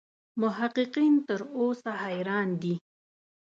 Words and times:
محققین 0.41 1.13
تر 1.27 1.39
اوسه 1.57 1.91
حیران 2.03 2.49
دي. 2.61 2.75